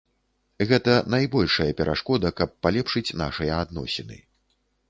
Гэта 0.71 0.95
найбольшая 1.15 1.69
перашкода, 1.81 2.33
каб 2.39 2.57
палепшыць 2.67 3.07
нашыя 3.23 3.63
адносіны. 3.67 4.17